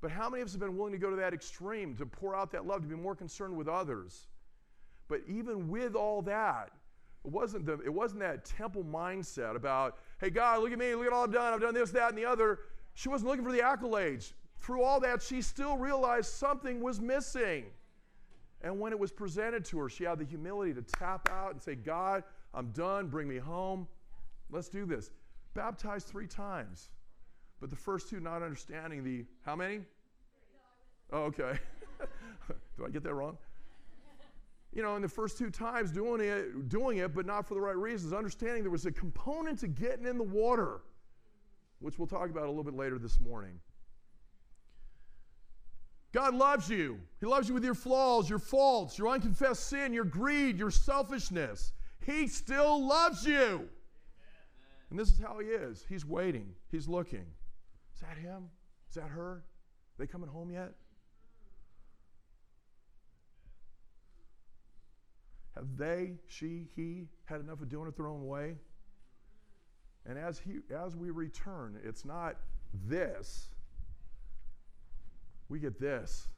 [0.00, 2.34] but how many of us have been willing to go to that extreme, to pour
[2.34, 4.28] out that love, to be more concerned with others?
[5.08, 6.70] But even with all that,
[7.24, 11.06] it wasn't, the, it wasn't that temple mindset about, hey, God, look at me, look
[11.06, 12.60] at all I've done, I've done this, that, and the other.
[12.94, 14.32] She wasn't looking for the accolades.
[14.60, 17.66] Through all that, she still realized something was missing.
[18.62, 21.62] And when it was presented to her, she had the humility to tap out and
[21.62, 23.86] say, God, I'm done, bring me home.
[24.50, 25.10] Let's do this.
[25.54, 26.90] Baptized three times.
[27.60, 29.80] But the first two not understanding the, how many?
[31.12, 31.58] Oh, okay.
[32.76, 33.36] Do I get that wrong?
[34.72, 37.60] You know, in the first two times doing it, doing it, but not for the
[37.60, 40.82] right reasons, understanding there was a component to getting in the water,
[41.80, 43.58] which we'll talk about a little bit later this morning.
[46.12, 46.98] God loves you.
[47.20, 51.72] He loves you with your flaws, your faults, your unconfessed sin, your greed, your selfishness.
[52.04, 53.68] He still loves you.
[54.90, 55.84] And this is how He is.
[55.88, 57.26] He's waiting, He's looking.
[57.94, 58.50] Is that Him?
[58.88, 59.30] Is that her?
[59.30, 59.44] Are
[59.98, 60.72] they coming home yet?
[65.54, 68.56] Have they, she, he had enough of doing it their own way?
[70.06, 72.36] And as, he, as we return, it's not
[72.72, 73.50] this
[75.50, 76.28] we get this.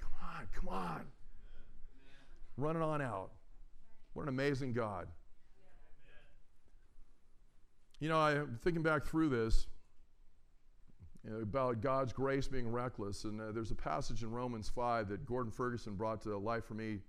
[0.00, 1.02] Come on, come on.
[2.56, 3.30] Running on out.
[4.14, 5.06] What an amazing God.
[8.00, 9.66] You know, I'm thinking back through this
[11.24, 15.08] you know, about God's grace being reckless, and uh, there's a passage in Romans 5
[15.08, 17.00] that Gordon Ferguson brought to life for me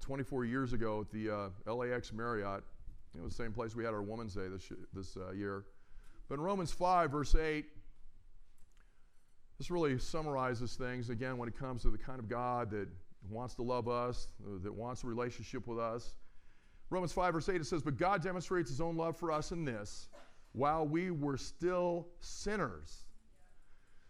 [0.00, 2.64] 24 years ago at the uh, LAX Marriott.
[3.14, 5.66] It was the same place we had our Women's Day this, this uh, year.
[6.28, 7.66] But in Romans 5, verse 8,
[9.62, 12.88] this really summarizes things again when it comes to the kind of God that
[13.30, 14.26] wants to love us,
[14.64, 16.16] that wants a relationship with us.
[16.90, 19.64] Romans 5, verse 8, it says, But God demonstrates his own love for us in
[19.64, 20.08] this,
[20.50, 23.04] while we were still sinners.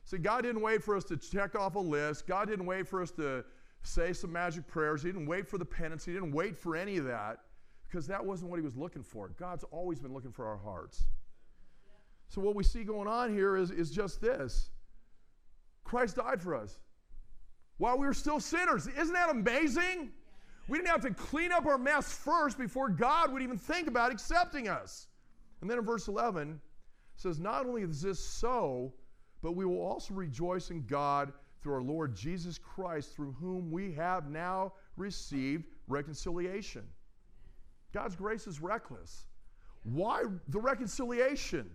[0.04, 2.26] See, God didn't wait for us to check off a list.
[2.26, 3.44] God didn't wait for us to
[3.82, 5.02] say some magic prayers.
[5.02, 6.02] He didn't wait for the penance.
[6.02, 7.40] He didn't wait for any of that
[7.86, 9.28] because that wasn't what He was looking for.
[9.38, 11.04] God's always been looking for our hearts.
[12.28, 14.70] So, what we see going on here is, is just this
[15.84, 16.78] Christ died for us
[17.78, 18.86] while we were still sinners.
[18.86, 20.12] Isn't that amazing?
[20.68, 24.12] We didn't have to clean up our mess first before God would even think about
[24.12, 25.08] accepting us.
[25.60, 28.94] And then in verse 11, it says, Not only is this so,
[29.42, 33.92] but we will also rejoice in God through our Lord Jesus Christ, through whom we
[33.92, 36.84] have now received reconciliation.
[37.92, 39.26] God's grace is reckless.
[39.82, 41.70] Why the reconciliation?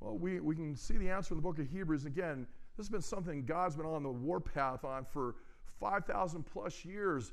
[0.00, 2.04] Well, we, we can see the answer in the book of Hebrews.
[2.04, 2.46] Again,
[2.82, 5.36] this has been something God's been on the warpath on for
[5.78, 7.30] 5,000 plus years.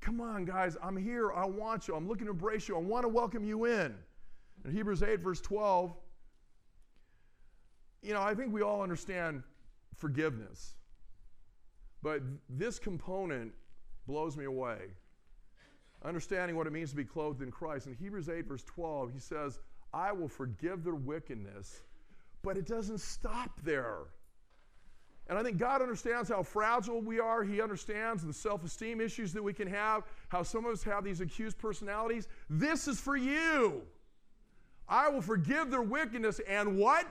[0.00, 1.32] Come on, guys, I'm here.
[1.32, 1.96] I want you.
[1.96, 2.76] I'm looking to embrace you.
[2.76, 3.96] I want to welcome you in.
[4.64, 5.92] In Hebrews 8, verse 12,
[8.04, 9.42] you know, I think we all understand
[9.96, 10.76] forgiveness.
[12.00, 13.50] But this component
[14.06, 14.82] blows me away.
[16.04, 17.88] Understanding what it means to be clothed in Christ.
[17.88, 19.58] In Hebrews 8, verse 12, he says,
[19.92, 21.82] I will forgive their wickedness.
[22.44, 24.02] But it doesn't stop there.
[25.32, 27.42] And I think God understands how fragile we are.
[27.42, 31.04] He understands the self esteem issues that we can have, how some of us have
[31.04, 32.28] these accused personalities.
[32.50, 33.80] This is for you.
[34.86, 37.06] I will forgive their wickedness and what?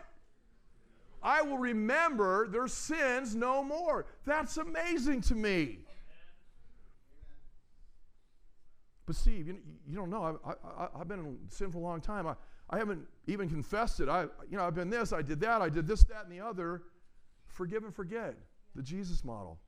[1.23, 4.05] I will remember their sins no more.
[4.23, 5.79] That's amazing to me.
[9.07, 9.57] But Steve, you,
[9.89, 10.39] you don't know.
[10.45, 12.27] I, I've been in sin for a long time.
[12.27, 12.35] I,
[12.69, 14.09] I haven't even confessed it.
[14.09, 16.39] I, you know, I've been this, I did that, I did this, that, and the
[16.39, 16.83] other.
[17.61, 18.33] Forgive and forget,
[18.73, 19.59] the Jesus model.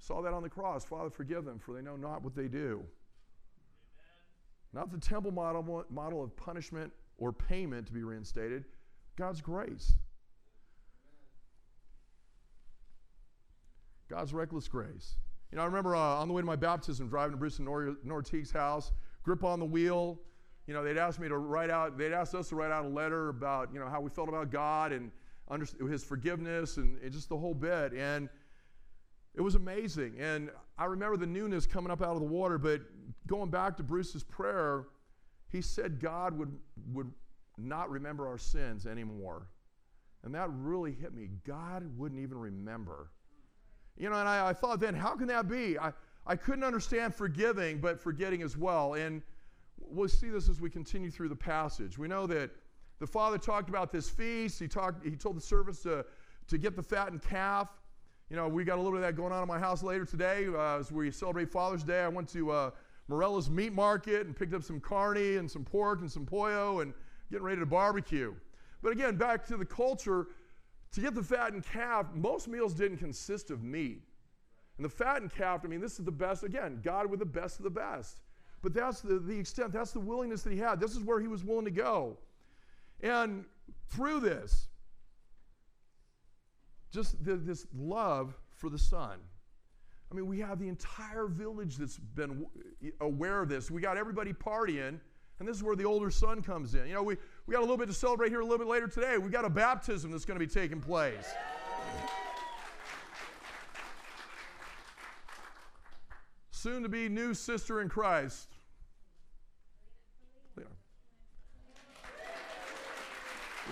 [0.00, 0.84] Saw that on the cross.
[0.84, 2.84] Father, forgive them, for they know not what they do.
[3.94, 4.74] Amen.
[4.74, 8.66] Not the temple model, model of punishment or payment to be reinstated,
[9.16, 9.94] God's grace.
[14.10, 15.16] God's reckless grace.
[15.52, 17.64] You know, I remember uh, on the way to my baptism, driving to Bruce and
[17.64, 20.20] Nor- house, grip on the wheel.
[20.66, 22.88] You know, they'd asked me to write out, they'd asked us to write out a
[22.88, 25.10] letter about, you know, how we felt about God and
[25.88, 27.92] his forgiveness and, and just the whole bit.
[27.92, 28.28] And
[29.34, 30.14] it was amazing.
[30.18, 32.82] And I remember the newness coming up out of the water, but
[33.26, 34.86] going back to Bruce's prayer,
[35.48, 36.56] he said God would,
[36.92, 37.10] would
[37.58, 39.48] not remember our sins anymore.
[40.22, 41.28] And that really hit me.
[41.46, 43.10] God wouldn't even remember.
[43.96, 45.78] You know, and I, I thought then, how can that be?
[45.78, 45.92] I,
[46.26, 48.94] I couldn't understand forgiving, but forgetting as well.
[48.94, 49.22] And
[49.78, 51.98] we'll see this as we continue through the passage.
[51.98, 52.50] We know that
[53.00, 54.60] the father talked about this feast.
[54.60, 56.04] He, talked, he told the servants to,
[56.48, 57.68] to get the fattened calf.
[58.28, 60.04] You know, we got a little bit of that going on in my house later
[60.04, 62.02] today uh, as we celebrate Father's Day.
[62.02, 62.70] I went to uh,
[63.08, 66.94] Morella's Meat Market and picked up some carne and some pork and some pollo and
[67.32, 68.34] getting ready to barbecue.
[68.82, 70.28] But again, back to the culture,
[70.92, 74.02] to get the fattened calf, most meals didn't consist of meat.
[74.76, 77.58] And the fattened calf, I mean, this is the best, again, God with the best
[77.58, 78.20] of the best.
[78.62, 80.80] But that's the, the extent, that's the willingness that he had.
[80.80, 82.18] This is where he was willing to go.
[83.02, 83.44] And
[83.88, 84.68] through this,
[86.90, 89.18] just the, this love for the son.
[90.10, 92.44] I mean, we have the entire village that's been
[93.00, 93.70] aware of this.
[93.70, 94.98] We got everybody partying,
[95.38, 96.86] and this is where the older son comes in.
[96.88, 98.88] You know, we, we got a little bit to celebrate here a little bit later
[98.88, 99.18] today.
[99.18, 101.32] We got a baptism that's going to be taking place.
[106.50, 108.48] Soon to be new sister in Christ.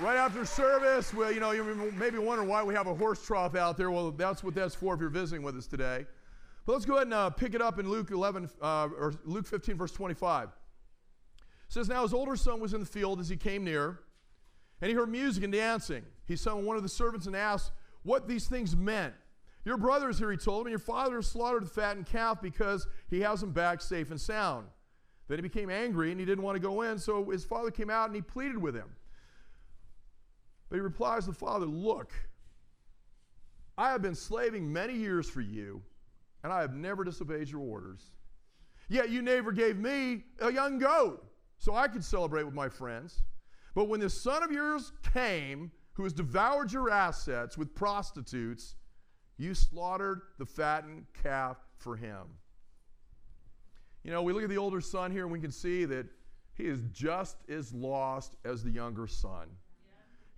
[0.01, 1.65] Right after service, well, you know, you
[1.99, 3.91] may be wondering why we have a horse trough out there.
[3.91, 6.07] Well, that's what that's for if you're visiting with us today.
[6.65, 9.45] But let's go ahead and uh, pick it up in Luke 11 uh, or Luke
[9.49, 10.51] 15, verse 25.
[10.51, 10.53] It
[11.69, 13.99] says, Now his older son was in the field as he came near,
[14.81, 16.05] and he heard music and dancing.
[16.29, 17.73] He summoned one of the servants and asked
[18.05, 19.15] what these things meant.
[19.65, 22.41] Your brother is here, he told him, and your father has slaughtered the fattened calf
[22.41, 24.69] because he has him back safe and sound.
[25.27, 27.91] Then he became angry and he didn't want to go in, so his father came
[27.91, 28.91] out and he pleaded with him.
[30.69, 32.13] But he replies to the father, Look,
[33.77, 35.83] I have been slaving many years for you
[36.43, 38.11] and I have never disobeyed your orders.
[38.89, 41.25] Yet you never gave me a young goat
[41.59, 43.23] so I could celebrate with my friends.
[43.75, 48.77] But when this son of yours came, who has devoured your assets with prostitutes,
[49.37, 52.23] you slaughtered the fattened calf for him.
[54.05, 56.07] You know, we look at the older son here and we can see that
[56.55, 59.49] he is just as lost as the younger son.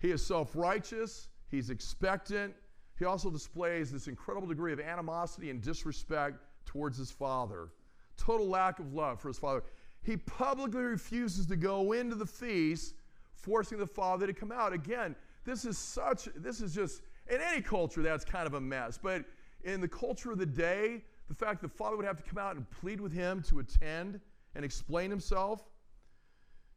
[0.01, 2.55] He is self righteous, he's expectant,
[2.97, 7.69] he also displays this incredible degree of animosity and disrespect towards his father.
[8.17, 9.63] Total lack of love for his father.
[10.03, 12.95] He publicly refuses to go into the feast,
[13.33, 14.73] forcing the father to come out.
[14.73, 18.99] Again, this is such, this is just, in any culture, that's kind of a mess.
[19.01, 19.25] But
[19.63, 22.37] in the culture of the day, the fact that the father would have to come
[22.37, 24.19] out and plead with him to attend
[24.55, 25.70] and explain himself.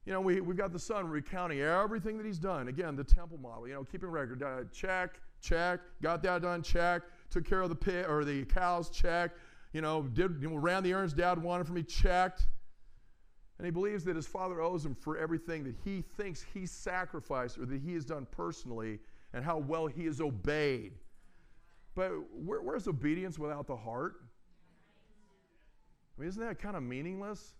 [0.06, 2.68] You know, we, we've got the son recounting everything that he's done.
[2.68, 4.42] Again, the temple model, you know, keeping record.
[4.42, 5.80] Uh, check, check.
[6.02, 7.02] Got that done, check.
[7.30, 9.30] Took care of the pig or the cows, check.
[9.72, 12.46] You know, did you know, ran the errands dad wanted for me, checked.
[13.58, 17.56] And he believes that his father owes him for everything that he thinks he sacrificed
[17.56, 18.98] or that he has done personally
[19.32, 20.92] and how well he has obeyed.
[21.94, 24.16] But where, where's obedience without the heart?
[26.16, 27.54] I mean, isn't that kind of meaningless?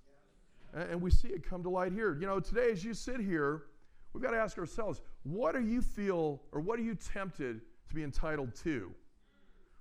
[0.75, 2.19] And, we see it come to light here.
[2.21, 3.65] You know, today as you sit here,
[4.13, 7.95] we've got to ask ourselves, what do you feel or what are you tempted to
[7.95, 8.93] be entitled to,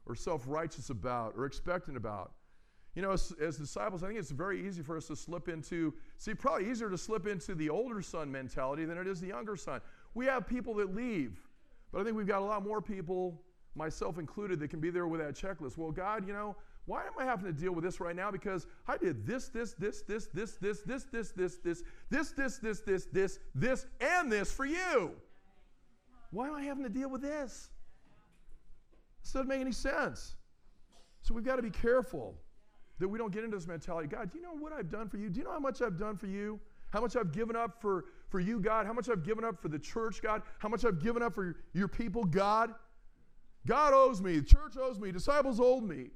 [0.06, 2.34] or self righteous about, or expectant about.
[2.96, 5.94] You know, as, as, disciples, I think it's very easy for us to slip into,
[6.18, 9.56] see, probably easier to slip into the older son mentality than it is the younger
[9.56, 9.82] son.
[10.14, 11.40] We have people that leave,
[11.92, 13.42] but I think we've got a lot more people,
[13.74, 15.76] myself included, that can be there with that checklist.
[15.76, 18.30] Well, God, you know, why am I having to deal with this right now?
[18.30, 22.58] Because I did this, this, this, this, this, this, this, this, this, this, this, this,
[22.58, 25.12] this, this, this, this, and this for you.
[26.32, 27.70] Why am I having to deal with this?
[29.24, 30.36] This doesn't make any sense.
[31.22, 32.36] So we've got to be careful
[33.00, 34.10] that we don't get into this mentality.
[34.10, 35.30] God, do you know what I've done for you?
[35.30, 36.60] Do you know how much I've done for you?
[36.90, 38.86] How much I've given up for, for you, God?
[38.86, 40.42] How much I've given up for the church, God?
[40.60, 42.74] How much I've given up for your people, God?
[43.66, 44.40] God owes me.
[44.40, 45.12] The church owes me.
[45.12, 46.10] Disciples owe me.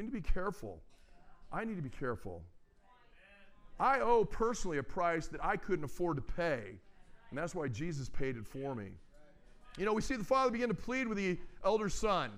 [0.00, 0.80] Need to be careful.
[1.52, 2.42] I need to be careful.
[3.78, 6.78] I owe personally a price that I couldn't afford to pay,
[7.28, 8.92] and that's why Jesus paid it for me.
[9.76, 12.30] You know, we see the father begin to plead with the elder son,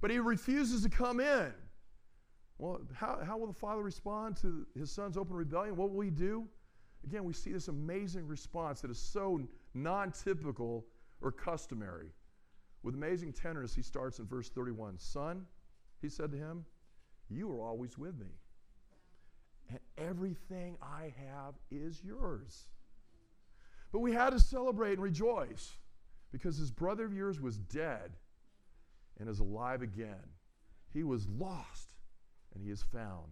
[0.00, 1.52] but he refuses to come in.
[2.58, 5.74] Well, how, how will the father respond to his son's open rebellion?
[5.74, 6.46] What will he do?
[7.02, 9.40] Again, we see this amazing response that is so
[9.74, 10.86] non typical
[11.20, 12.10] or customary.
[12.84, 15.44] With amazing tenderness, he starts in verse 31 Son,
[16.00, 16.64] he said to him,
[17.32, 18.26] You are always with me,
[19.70, 22.66] and everything I have is yours.
[23.92, 25.72] But we had to celebrate and rejoice
[26.32, 28.12] because his brother of yours was dead
[29.20, 30.24] and is alive again.
[30.92, 31.88] He was lost
[32.54, 33.28] and he is found.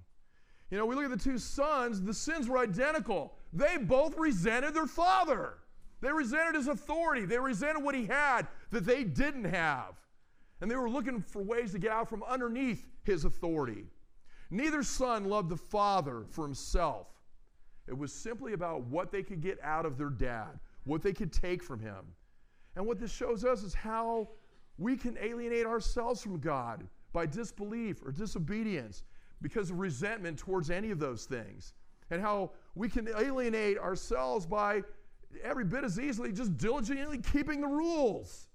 [0.71, 3.35] You know, we look at the two sons, the sins were identical.
[3.53, 5.55] They both resented their father.
[6.01, 7.27] They resented his authority.
[7.27, 9.95] They resented what he had that they didn't have.
[10.61, 13.85] And they were looking for ways to get out from underneath his authority.
[14.51, 17.09] Neither son loved the father for himself.
[17.87, 21.33] It was simply about what they could get out of their dad, what they could
[21.33, 22.15] take from him.
[22.77, 24.29] And what this shows us is how
[24.79, 29.03] we can alienate ourselves from God by disbelief or disobedience,
[29.43, 31.75] because of resentment towards any of those things.
[32.11, 34.83] And how we can alienate ourselves by
[35.43, 38.49] every bit as easily just diligently keeping the rules.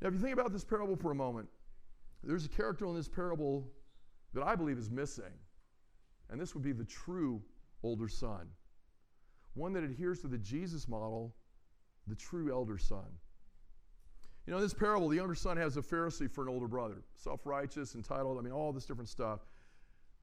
[0.00, 1.48] Now, if you think about this parable for a moment,
[2.26, 3.70] there's a character in this parable
[4.32, 5.32] that I believe is missing.
[6.30, 7.42] And this would be the true
[7.82, 8.48] older son.
[9.54, 11.34] One that adheres to the Jesus model,
[12.06, 13.06] the true elder son.
[14.46, 17.02] You know, in this parable, the younger son has a Pharisee for an older brother,
[17.16, 19.40] self righteous, entitled, I mean, all this different stuff.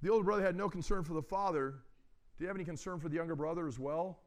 [0.02, 1.76] The older brother had no concern for the father.
[2.38, 4.20] Do you have any concern for the younger brother as well?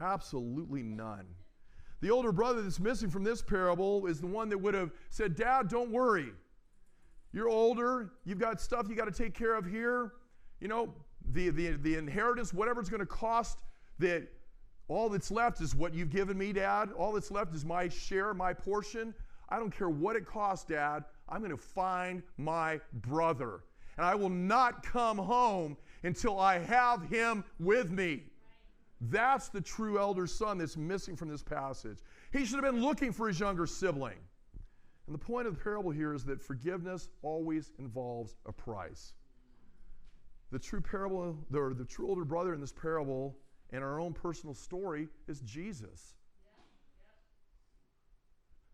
[0.00, 1.26] Absolutely none.
[2.00, 5.36] The older brother that's missing from this parable is the one that would have said,
[5.36, 6.30] Dad, don't worry.
[7.32, 8.12] You're older.
[8.24, 10.12] You've got stuff you got to take care of here.
[10.60, 10.94] You know,
[11.32, 13.58] the, the, the inheritance, whatever it's going to cost,
[13.98, 14.28] that
[14.88, 16.90] all that's left is what you've given me, Dad.
[16.96, 19.14] All that's left is my share, my portion.
[19.48, 21.04] I don't care what it costs, Dad.
[21.28, 23.60] I'm going to find my brother.
[23.96, 28.24] And I will not come home until I have him with me.
[29.00, 31.98] That's the true elder son that's missing from this passage.
[32.32, 34.18] He should have been looking for his younger sibling.
[35.06, 39.14] And the point of the parable here is that forgiveness always involves a price.
[40.50, 43.36] The true parable, the, the true older brother in this parable
[43.72, 46.14] and our own personal story is Jesus.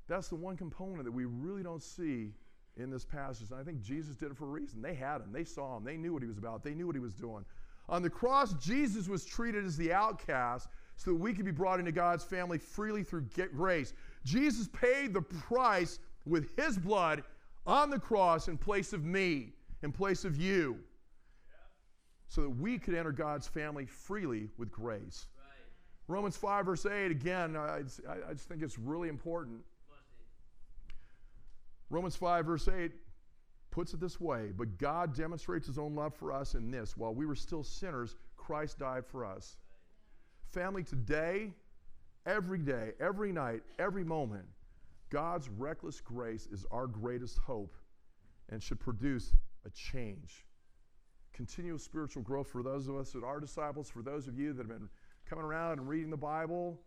[0.08, 2.32] That's the one component that we really don't see
[2.76, 3.50] in this passage.
[3.50, 4.82] And I think Jesus did it for a reason.
[4.82, 6.96] They had him, they saw him, they knew what he was about, they knew what
[6.96, 7.44] he was doing.
[7.88, 11.78] On the cross, Jesus was treated as the outcast so that we could be brought
[11.78, 13.94] into God's family freely through grace.
[14.24, 17.22] Jesus paid the price with his blood
[17.66, 19.52] on the cross in place of me,
[19.82, 20.78] in place of you,
[22.28, 25.26] so that we could enter God's family freely with grace.
[25.36, 26.14] Right.
[26.14, 29.60] Romans 5, verse 8, again, I, I just think it's really important.
[31.90, 32.92] Romans 5, verse 8
[33.70, 37.14] puts it this way But God demonstrates his own love for us in this while
[37.14, 39.56] we were still sinners, Christ died for us.
[40.50, 41.52] Family, today,
[42.26, 44.44] every day, every night, every moment,
[45.10, 47.74] God's reckless grace is our greatest hope
[48.50, 49.32] and should produce
[49.64, 50.44] a change.
[51.32, 54.66] Continual spiritual growth for those of us that are disciples, for those of you that
[54.66, 54.88] have been
[55.28, 56.80] coming around and reading the Bible,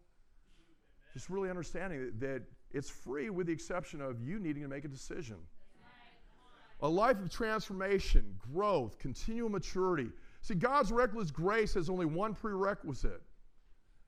[1.13, 4.85] just really understanding that, that it's free with the exception of you needing to make
[4.85, 5.37] a decision.
[6.81, 10.09] A life of transformation, growth, continual maturity.
[10.41, 13.21] See, God's reckless grace has only one prerequisite,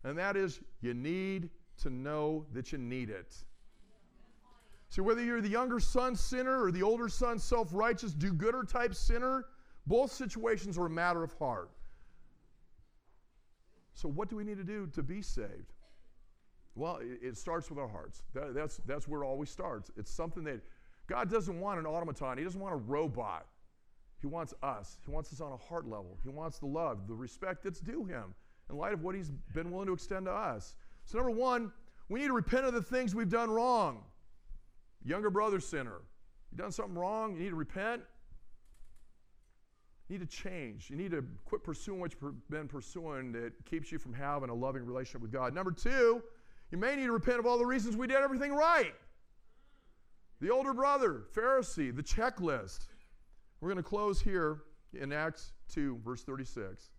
[0.03, 1.51] and that is you need
[1.83, 3.35] to know that you need it.
[4.93, 8.61] See, whether you're the younger son sinner or the older son self righteous, do gooder
[8.61, 9.45] type sinner,
[9.87, 11.71] both situations are a matter of heart.
[13.95, 15.73] So, what do we need to do to be saved?
[16.75, 18.21] Well, it, it starts with our hearts.
[18.35, 19.89] That, that's, that's where it always starts.
[19.97, 20.61] It's something that
[21.07, 23.47] God doesn't want an automaton, He doesn't want a robot.
[24.21, 24.99] He wants us.
[25.03, 26.19] He wants us on a heart level.
[26.21, 28.35] He wants the love, the respect that's due Him
[28.69, 30.75] in light of what He's been willing to extend to us.
[31.05, 31.71] So, number one,
[32.09, 34.03] we need to repent of the things we've done wrong.
[35.03, 36.01] Younger brother sinner.
[36.51, 38.01] You done something wrong, you need to repent.
[40.07, 40.89] You need to change.
[40.89, 44.53] You need to quit pursuing what you've been pursuing that keeps you from having a
[44.53, 45.53] loving relationship with God.
[45.53, 46.21] Number two,
[46.71, 48.93] you may need to repent of all the reasons we did everything right.
[50.41, 52.87] The older brother, Pharisee, the checklist.
[53.61, 56.89] We're going to close here in Acts 2, verse 36.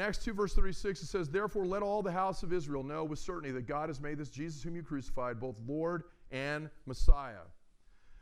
[0.00, 3.04] In Acts 2, verse 36, it says, Therefore, let all the house of Israel know
[3.04, 7.42] with certainty that God has made this Jesus whom you crucified both Lord and Messiah.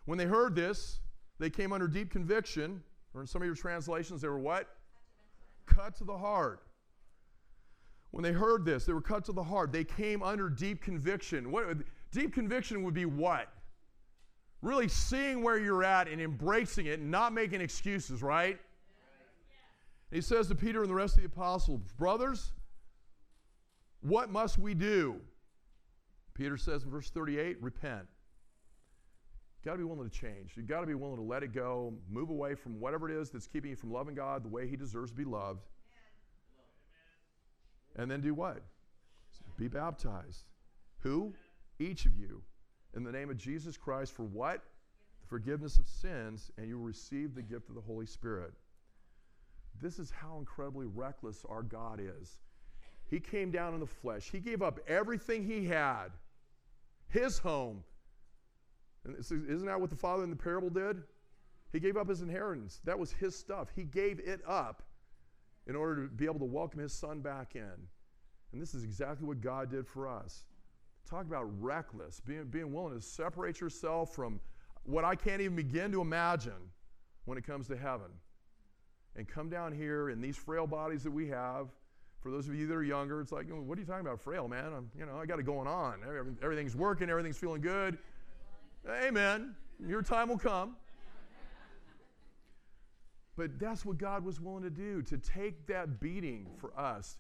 [0.05, 0.99] When they heard this,
[1.39, 2.83] they came under deep conviction,
[3.14, 4.66] or in some of your translations, they were what?
[5.66, 6.64] Cut to the heart.
[8.11, 9.70] When they heard this, they were cut to the heart.
[9.70, 11.53] They came under deep conviction.
[11.53, 11.76] What,
[12.11, 13.53] deep conviction would be what?
[14.62, 18.59] Really seeing where you're at and embracing it and not making excuses, right?
[20.11, 22.53] He says to Peter and the rest of the apostles, Brothers,
[24.01, 25.21] what must we do?
[26.35, 28.07] Peter says in verse 38, repent.
[29.59, 30.53] You've got to be willing to change.
[30.55, 33.31] You've got to be willing to let it go, move away from whatever it is
[33.31, 35.67] that's keeping you from loving God the way He deserves to be loved.
[37.97, 38.63] And then do what?
[39.57, 40.45] Be baptized.
[41.01, 41.35] Who?
[41.81, 42.43] Each of you.
[42.97, 44.63] In the name of Jesus Christ for what?
[45.21, 48.53] The forgiveness of sins, and you will receive the gift of the Holy Spirit.
[49.81, 52.39] This is how incredibly reckless our God is.
[53.07, 54.29] He came down in the flesh.
[54.31, 56.09] He gave up everything he had,
[57.09, 57.83] his home.
[59.05, 61.03] And isn't that what the father in the parable did?
[61.72, 62.81] He gave up his inheritance.
[62.85, 63.68] That was his stuff.
[63.74, 64.83] He gave it up
[65.66, 67.72] in order to be able to welcome his son back in.
[68.53, 70.45] And this is exactly what God did for us.
[71.09, 74.41] Talk about reckless, being, being willing to separate yourself from
[74.85, 76.70] what I can't even begin to imagine
[77.24, 78.09] when it comes to heaven.
[79.17, 81.69] And come down here in these frail bodies that we have.
[82.21, 84.49] For those of you that are younger, it's like, what are you talking about, frail,
[84.49, 84.73] man?
[84.77, 86.01] I'm, you know, I got it going on.
[86.43, 87.99] Everything's working, everything's feeling good.
[88.89, 89.55] Amen.
[89.87, 90.77] Your time will come.
[93.37, 97.19] But that's what God was willing to do to take that beating for us,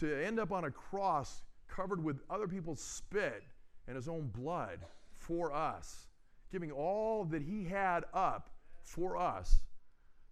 [0.00, 3.42] to end up on a cross covered with other people's spit
[3.86, 4.80] and his own blood
[5.12, 6.08] for us,
[6.52, 8.50] giving all that he had up
[8.82, 9.60] for us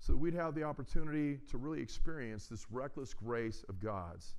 [0.03, 4.35] so that we'd have the opportunity to really experience this reckless grace of God's.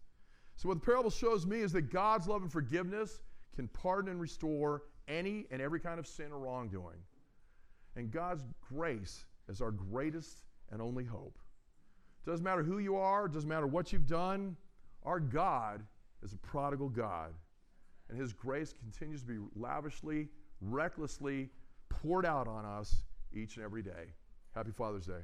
[0.57, 3.21] So, what the parable shows me is that God's love and forgiveness
[3.55, 6.97] can pardon and restore any and every kind of sin or wrongdoing.
[7.95, 11.39] And God's grace is our greatest and only hope.
[12.25, 14.57] Doesn't matter who you are, doesn't matter what you've done,
[15.03, 15.81] our God
[16.23, 17.33] is a prodigal God.
[18.09, 20.27] And His grace continues to be lavishly,
[20.59, 21.49] recklessly
[21.87, 24.11] poured out on us each and every day.
[24.53, 25.23] Happy Father's Day.